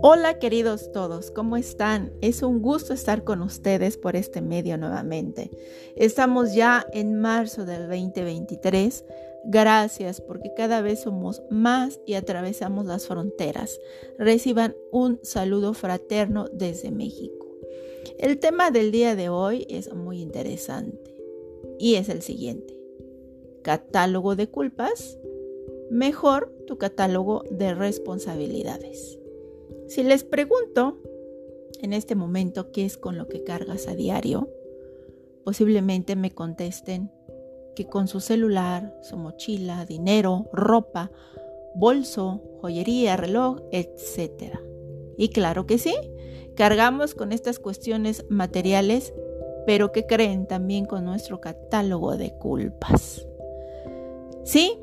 [0.00, 2.12] Hola queridos todos, ¿cómo están?
[2.20, 5.50] Es un gusto estar con ustedes por este medio nuevamente.
[5.96, 9.04] Estamos ya en marzo del 2023.
[9.44, 13.78] Gracias porque cada vez somos más y atravesamos las fronteras.
[14.18, 17.46] Reciban un saludo fraterno desde México.
[18.18, 21.14] El tema del día de hoy es muy interesante
[21.78, 22.76] y es el siguiente.
[23.62, 25.18] Catálogo de culpas.
[25.90, 29.18] Mejor tu catálogo de responsabilidades.
[29.86, 30.98] Si les pregunto
[31.80, 34.50] en este momento qué es con lo que cargas a diario,
[35.44, 37.10] posiblemente me contesten
[37.74, 41.10] que con su celular, su mochila, dinero, ropa,
[41.74, 44.58] bolso, joyería, reloj, etc.
[45.16, 45.94] Y claro que sí,
[46.54, 49.14] cargamos con estas cuestiones materiales,
[49.64, 53.26] pero que creen también con nuestro catálogo de culpas.
[54.44, 54.78] Sí,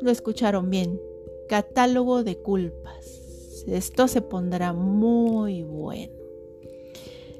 [0.00, 1.00] lo escucharon bien,
[1.48, 3.28] catálogo de culpas
[3.66, 6.12] esto se pondrá muy bueno.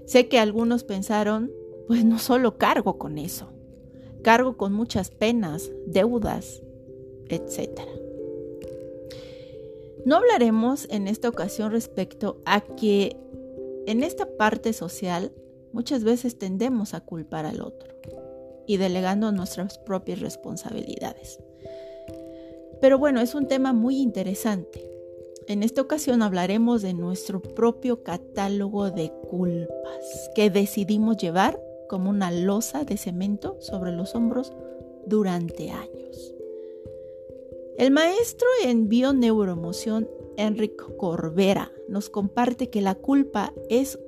[0.06, 1.52] Sé que algunos pensaron,
[1.86, 3.48] pues no solo cargo con eso,
[4.22, 6.62] cargo con muchas penas, deudas,
[7.28, 7.80] etc.
[10.04, 13.16] No hablaremos en esta ocasión respecto a que
[13.86, 15.32] en esta parte social
[15.72, 17.94] muchas veces tendemos a culpar al otro
[18.66, 21.38] y delegando nuestras propias responsabilidades.
[22.80, 24.88] Pero bueno, es un tema muy interesante
[25.48, 32.30] en esta ocasión hablaremos de nuestro propio catálogo de culpas que decidimos llevar como una
[32.30, 34.52] losa de cemento sobre los hombros
[35.06, 36.34] durante años.
[37.78, 43.98] El maestro en bioneuroemoción Enrique Corbera nos comparte que la culpa es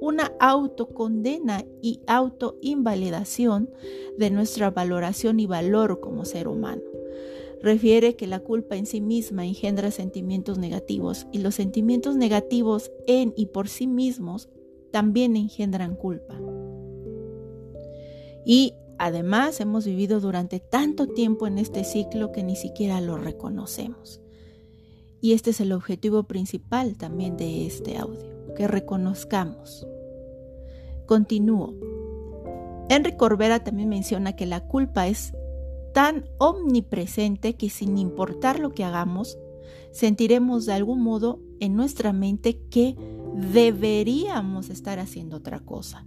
[0.00, 3.68] una autocondena y autoinvalidación
[4.16, 6.89] de nuestra valoración y valor como ser humano
[7.62, 13.32] refiere que la culpa en sí misma engendra sentimientos negativos y los sentimientos negativos en
[13.36, 14.48] y por sí mismos
[14.90, 16.38] también engendran culpa.
[18.44, 24.20] Y además hemos vivido durante tanto tiempo en este ciclo que ni siquiera lo reconocemos.
[25.20, 29.86] Y este es el objetivo principal también de este audio, que reconozcamos.
[31.06, 31.74] Continúo.
[32.88, 35.34] Enrique Corbera también menciona que la culpa es
[35.92, 39.38] tan omnipresente que sin importar lo que hagamos,
[39.92, 42.96] sentiremos de algún modo en nuestra mente que
[43.52, 46.06] deberíamos estar haciendo otra cosa.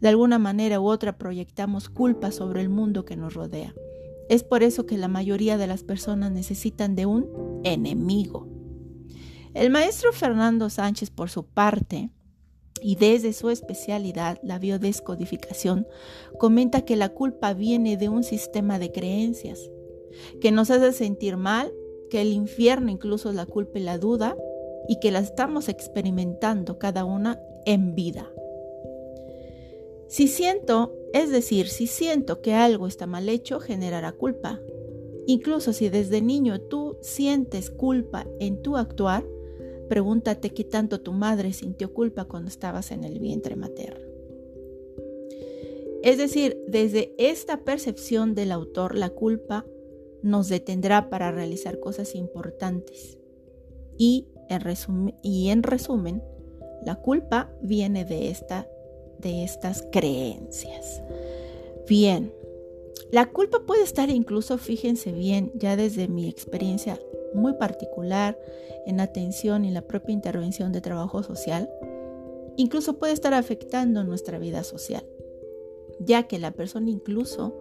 [0.00, 3.74] De alguna manera u otra proyectamos culpa sobre el mundo que nos rodea.
[4.28, 8.48] Es por eso que la mayoría de las personas necesitan de un enemigo.
[9.54, 12.10] El maestro Fernando Sánchez, por su parte,
[12.80, 15.86] y desde su especialidad, la biodescodificación,
[16.38, 19.70] comenta que la culpa viene de un sistema de creencias
[20.40, 21.72] que nos hace sentir mal,
[22.10, 24.36] que el infierno incluso la culpa y la duda,
[24.88, 28.30] y que la estamos experimentando cada una en vida.
[30.08, 34.60] Si siento, es decir, si siento que algo está mal hecho, generará culpa.
[35.26, 39.24] Incluso si desde niño tú sientes culpa en tu actuar,
[39.90, 44.06] Pregúntate qué tanto tu madre sintió culpa cuando estabas en el vientre materno.
[46.04, 49.66] Es decir, desde esta percepción del autor, la culpa
[50.22, 53.18] nos detendrá para realizar cosas importantes.
[53.98, 56.22] Y en, y en resumen
[56.86, 58.68] la culpa viene de, esta,
[59.18, 61.02] de estas creencias.
[61.88, 62.32] Bien,
[63.10, 67.00] la culpa puede estar incluso, fíjense bien, ya desde mi experiencia
[67.34, 68.38] muy particular
[68.86, 71.70] en atención y la propia intervención de trabajo social,
[72.56, 75.04] incluso puede estar afectando nuestra vida social,
[75.98, 77.54] ya que la persona incluso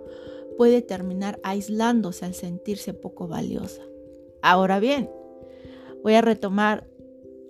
[0.58, 3.82] puede terminar aislándose al sentirse poco valiosa.
[4.42, 5.10] Ahora bien,
[6.04, 6.88] voy a retomar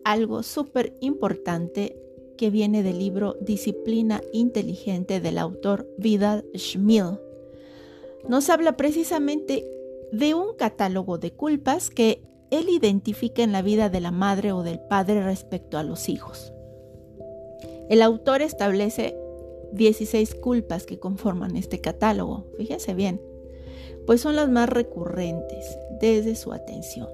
[0.03, 1.99] algo súper importante
[2.37, 7.19] que viene del libro Disciplina Inteligente del autor Vidal Schmil.
[8.27, 9.65] Nos habla precisamente
[10.11, 12.21] de un catálogo de culpas que
[12.51, 16.51] él identifica en la vida de la madre o del padre respecto a los hijos.
[17.89, 19.15] El autor establece
[19.73, 23.21] 16 culpas que conforman este catálogo, fíjense bien,
[24.05, 27.07] pues son las más recurrentes desde su atención.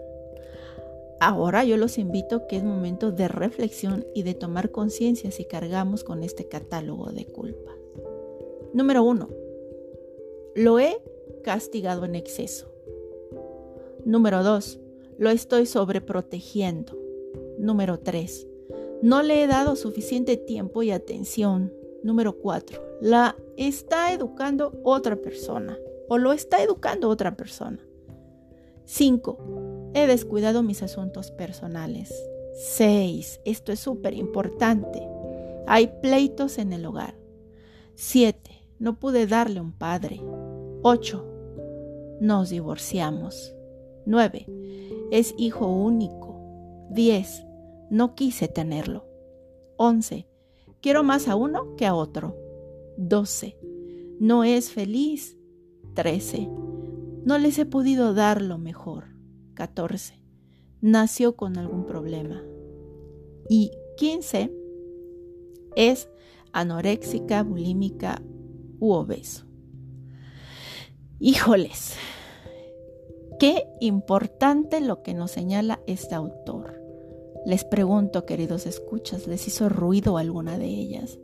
[1.19, 6.03] Ahora yo los invito que es momento de reflexión y de tomar conciencia si cargamos
[6.03, 7.75] con este catálogo de culpas.
[8.73, 9.44] Número 1.
[10.55, 10.97] Lo he
[11.43, 12.71] castigado en exceso.
[14.05, 14.79] Número 2.
[15.17, 16.97] Lo estoy sobreprotegiendo.
[17.59, 18.47] Número 3.
[19.01, 21.73] No le he dado suficiente tiempo y atención.
[22.03, 22.81] Número 4.
[23.01, 27.85] La está educando otra persona o lo está educando otra persona.
[28.85, 29.91] 5.
[29.93, 32.13] He descuidado mis asuntos personales.
[32.53, 33.41] 6.
[33.43, 35.05] Esto es súper importante.
[35.67, 37.15] Hay pleitos en el hogar.
[37.95, 38.51] 7.
[38.79, 40.21] No pude darle un padre.
[40.87, 42.19] 8.
[42.21, 43.55] Nos divorciamos.
[44.05, 44.45] 9.
[45.09, 46.39] Es hijo único.
[46.91, 47.43] 10.
[47.89, 49.07] No quise tenerlo.
[49.77, 50.27] 11.
[50.81, 52.37] Quiero más a uno que a otro.
[52.97, 53.57] 12.
[54.19, 55.39] No es feliz.
[55.95, 56.51] 13.
[57.23, 59.05] No les he podido dar lo mejor.
[59.55, 60.21] 14.
[60.81, 62.43] Nació con algún problema.
[63.49, 64.53] Y 15.
[65.75, 66.09] Es
[66.51, 68.21] anoréxica, bulímica
[68.79, 69.47] u obeso.
[71.19, 71.93] Híjoles,
[73.39, 76.81] qué importante lo que nos señala este autor.
[77.45, 81.17] Les pregunto, queridos escuchas, ¿les hizo ruido alguna de ellas?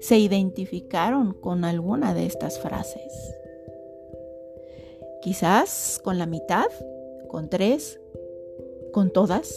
[0.00, 3.34] ¿Se identificaron con alguna de estas frases?
[5.22, 6.66] Quizás con la mitad,
[7.26, 8.00] con tres,
[8.92, 9.52] con todas.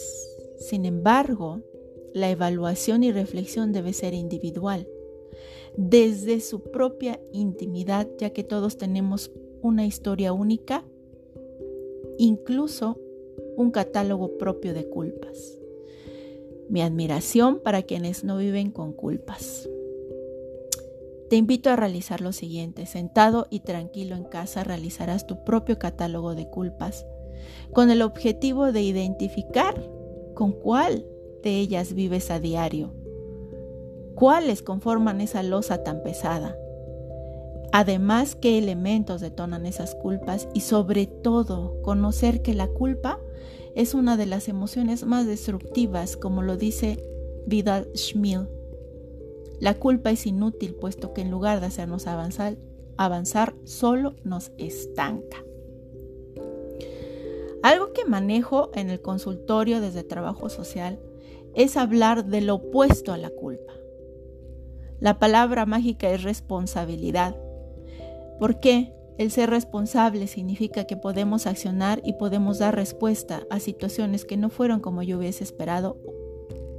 [0.58, 1.60] Sin embargo,
[2.12, 4.88] la evaluación y reflexión debe ser individual,
[5.76, 9.30] desde su propia intimidad, ya que todos tenemos
[9.66, 10.84] una historia única,
[12.18, 12.98] incluso
[13.56, 15.58] un catálogo propio de culpas.
[16.68, 19.68] Mi admiración para quienes no viven con culpas.
[21.28, 22.86] Te invito a realizar lo siguiente.
[22.86, 27.04] Sentado y tranquilo en casa realizarás tu propio catálogo de culpas
[27.72, 29.74] con el objetivo de identificar
[30.34, 31.04] con cuál
[31.42, 32.92] de ellas vives a diario.
[34.14, 36.56] ¿Cuáles conforman esa losa tan pesada?
[37.72, 40.48] Además, ¿qué elementos detonan esas culpas?
[40.54, 43.18] Y sobre todo, conocer que la culpa
[43.74, 47.02] es una de las emociones más destructivas, como lo dice
[47.46, 48.48] Vidal Schmil.
[49.60, 52.56] La culpa es inútil, puesto que en lugar de hacernos avanzar,
[52.96, 55.44] avanzar solo nos estanca.
[57.62, 61.00] Algo que manejo en el consultorio desde trabajo social
[61.54, 63.72] es hablar del opuesto a la culpa.
[65.00, 67.36] La palabra mágica es responsabilidad.
[68.38, 68.92] ¿Por qué?
[69.18, 74.50] El ser responsable significa que podemos accionar y podemos dar respuesta a situaciones que no
[74.50, 75.96] fueron como yo hubiese esperado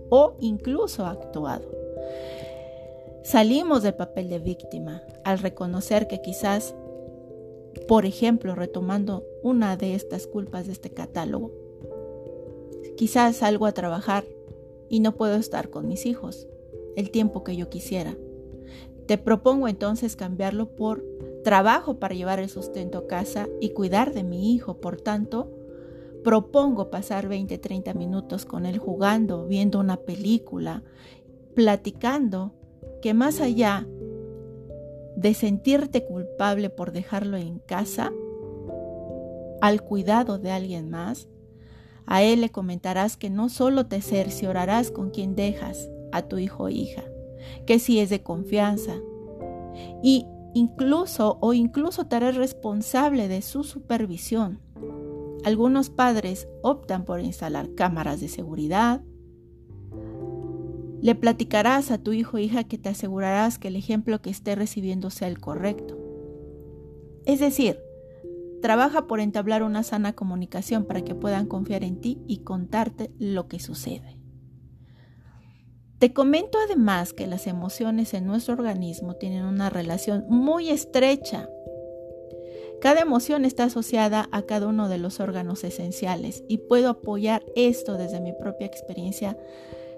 [0.09, 1.68] o incluso actuado.
[3.24, 6.75] Salimos del papel de víctima al reconocer que quizás,
[7.88, 11.51] por ejemplo, retomando una de estas culpas de este catálogo,
[12.95, 14.24] quizás salgo a trabajar
[14.89, 16.48] y no puedo estar con mis hijos
[16.95, 18.15] el tiempo que yo quisiera.
[19.07, 21.04] Te propongo entonces cambiarlo por
[21.47, 24.81] trabajo para llevar el sustento a casa y cuidar de mi hijo.
[24.81, 25.49] Por tanto,
[26.21, 30.83] propongo pasar 20, 30 minutos con él jugando, viendo una película,
[31.55, 32.51] platicando,
[33.01, 33.88] que más allá
[35.15, 38.11] de sentirte culpable por dejarlo en casa,
[39.61, 41.29] al cuidado de alguien más,
[42.05, 46.65] a él le comentarás que no solo te cerciorarás con quien dejas a tu hijo
[46.65, 47.05] o hija,
[47.65, 48.95] que si es de confianza,
[50.03, 50.27] y
[50.57, 54.59] incluso o incluso te harás responsable de su supervisión.
[55.44, 59.01] Algunos padres optan por instalar cámaras de seguridad.
[61.00, 64.56] Le platicarás a tu hijo o hija que te asegurarás que el ejemplo que esté
[64.56, 65.95] recibiendo sea el correcto.
[67.25, 67.80] Es decir,
[68.62, 73.47] trabaja por entablar una sana comunicación para que puedan confiar en ti y contarte lo
[73.47, 74.17] que sucede.
[75.99, 81.49] Te comento además que las emociones en nuestro organismo tienen una relación muy estrecha.
[82.80, 87.97] Cada emoción está asociada a cada uno de los órganos esenciales y puedo apoyar esto
[87.97, 89.39] desde mi propia experiencia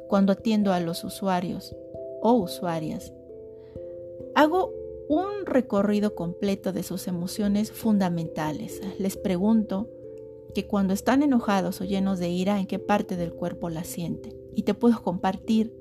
[0.08, 1.76] cuando atiendo a los usuarios
[2.22, 3.12] o usuarias.
[4.36, 4.74] Hago
[5.10, 8.80] un recorrido completo de sus emociones fundamentales.
[9.00, 9.90] Les pregunto
[10.56, 14.34] que cuando están enojados o llenos de ira, en qué parte del cuerpo la sienten.
[14.56, 15.79] Y te puedo compartir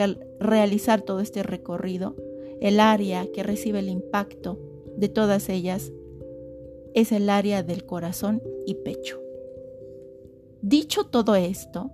[0.00, 2.16] al realizar todo este recorrido,
[2.62, 4.58] el área que recibe el impacto
[4.96, 5.92] de todas ellas
[6.94, 9.20] es el área del corazón y pecho.
[10.62, 11.90] Dicho todo esto,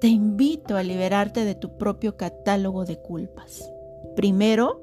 [0.00, 3.70] te invito a liberarte de tu propio catálogo de culpas.
[4.16, 4.82] Primero,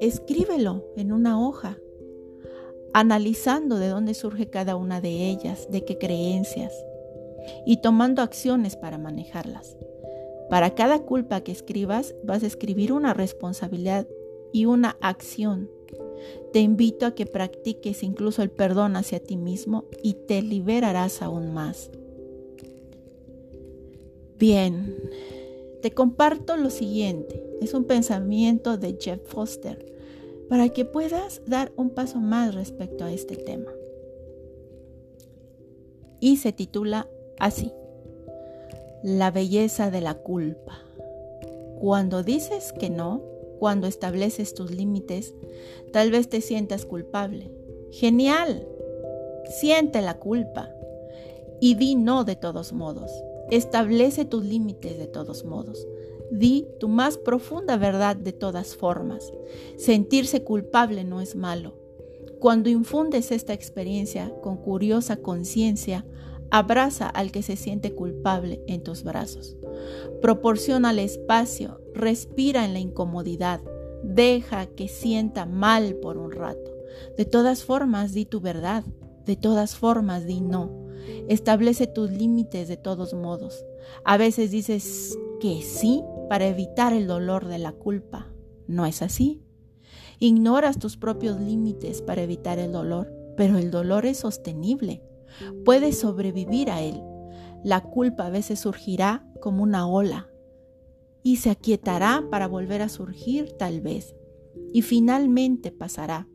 [0.00, 1.78] escríbelo en una hoja,
[2.92, 6.72] analizando de dónde surge cada una de ellas, de qué creencias,
[7.64, 9.76] y tomando acciones para manejarlas.
[10.50, 14.06] Para cada culpa que escribas vas a escribir una responsabilidad
[14.52, 15.70] y una acción.
[16.52, 21.54] Te invito a que practiques incluso el perdón hacia ti mismo y te liberarás aún
[21.54, 21.90] más.
[24.38, 24.96] Bien,
[25.80, 27.42] te comparto lo siguiente.
[27.60, 29.86] Es un pensamiento de Jeff Foster
[30.48, 33.70] para que puedas dar un paso más respecto a este tema.
[36.20, 37.72] y se titula así,
[39.02, 40.78] La belleza de la culpa.
[41.78, 43.22] Cuando dices que no,
[43.58, 45.34] cuando estableces tus límites,
[45.90, 47.50] tal vez te sientas culpable.
[47.92, 48.68] Genial.
[49.58, 50.68] Siente la culpa
[51.60, 53.10] y di no de todos modos.
[53.50, 55.88] Establece tus límites de todos modos.
[56.30, 59.32] Di tu más profunda verdad de todas formas.
[59.78, 61.72] Sentirse culpable no es malo.
[62.38, 66.04] Cuando infundes esta experiencia con curiosa conciencia,
[66.50, 69.56] abraza al que se siente culpable en tus brazos.
[70.20, 73.60] Proporciona espacio, respira en la incomodidad,
[74.02, 76.70] deja que sienta mal por un rato.
[77.16, 78.84] De todas formas, di tu verdad,
[79.26, 80.70] de todas formas, di no.
[81.28, 83.64] Establece tus límites de todos modos.
[84.04, 88.28] A veces dices que sí para evitar el dolor de la culpa.
[88.66, 89.42] ¿No es así?
[90.18, 95.02] Ignoras tus propios límites para evitar el dolor, pero el dolor es sostenible.
[95.64, 97.02] Puedes sobrevivir a él.
[97.64, 100.28] La culpa a veces surgirá como una ola
[101.22, 104.14] y se aquietará para volver a surgir tal vez
[104.72, 106.26] y finalmente pasará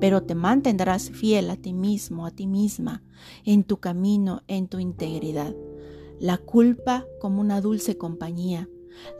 [0.00, 3.04] pero te mantendrás fiel a ti mismo, a ti misma,
[3.44, 5.54] en tu camino, en tu integridad.
[6.18, 8.68] La culpa como una dulce compañía,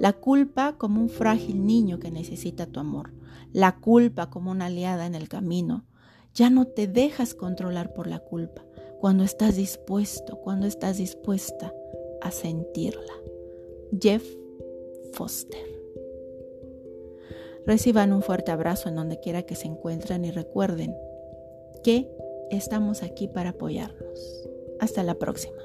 [0.00, 3.12] la culpa como un frágil niño que necesita tu amor,
[3.52, 5.84] la culpa como una aliada en el camino.
[6.40, 8.64] Ya no te dejas controlar por la culpa
[8.98, 11.70] cuando estás dispuesto, cuando estás dispuesta
[12.22, 13.12] a sentirla.
[14.00, 14.24] Jeff
[15.12, 15.60] Foster.
[17.66, 20.96] Reciban un fuerte abrazo en donde quiera que se encuentren y recuerden
[21.84, 22.10] que
[22.50, 24.48] estamos aquí para apoyarnos.
[24.80, 25.60] Hasta la próxima.